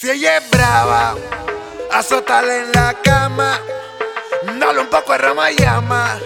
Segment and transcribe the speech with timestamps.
[0.00, 1.16] Si ella es brava,
[1.90, 3.58] azótala en la cama.
[4.60, 6.20] Dale un poco de rama y llama.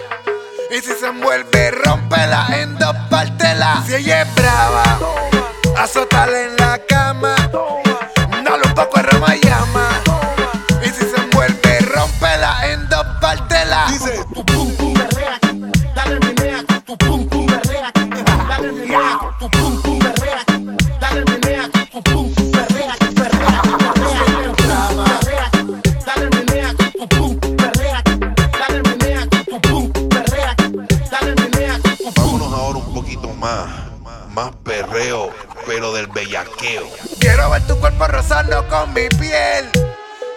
[0.71, 3.82] Y si se envuelve, rompela en dos partela.
[3.87, 4.98] Si ella es brava,
[5.79, 7.35] azótala en la cama.
[8.45, 9.82] Dale un poco de rama y llama.
[33.56, 35.30] Más, más perreo,
[35.66, 36.88] pero del bellaqueo.
[37.19, 39.70] Quiero ver tu cuerpo rozando con mi piel.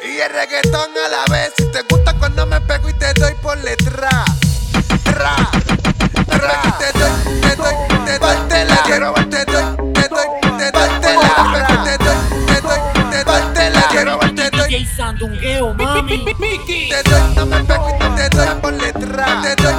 [0.04, 1.54] Y el reggaetón a la vez.
[1.58, 4.24] Si te gusta cuando me pego y te doy por letra.
[5.04, 5.36] Tra,
[6.26, 6.78] tra.
[6.78, 8.78] Te doy, te doy, te doy, te la.
[8.84, 9.64] Quiero ver, te doy,
[9.94, 10.28] te doy,
[10.58, 11.56] te doy, te la.
[11.56, 12.80] Te doy, te doy,
[13.12, 13.88] te doy, te la.
[13.90, 14.88] Quiero ver, te doy,
[16.90, 19.42] te doy, no me pego y te doy por letra.
[19.42, 19.75] Te doy,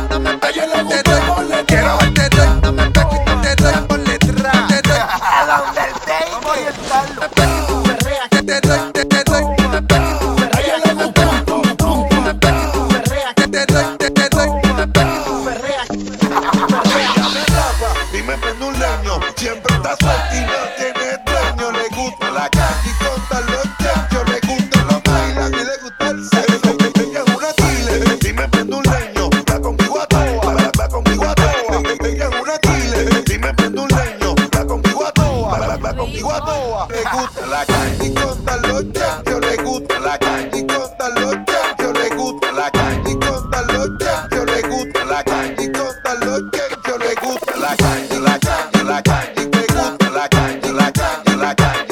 [18.37, 18.77] me prende un.
[19.37, 21.73] Siempre está suelta y no tiene dueño.
[21.73, 24.29] Le gusta la calle y conta los chechos.
[24.29, 26.77] Le gusta los bailan y le gusta el sexo.
[27.01, 29.31] Ella es una chile y me prende un leño.
[29.51, 31.83] Va conmigo a toa, va, va conmigo a toa.
[32.05, 34.35] Ella una chile y me prende un leño.
[34.55, 36.89] Va conmigo a toa, va, va conmigo a toa.
[36.89, 39.41] Le gusta la calle y conta los chechos.
[39.41, 40.63] Le gusta la calle y
[47.67, 48.45] like, you like,
[48.77, 49.51] you like, you like, you
[50.05, 51.86] you like, you like, you like.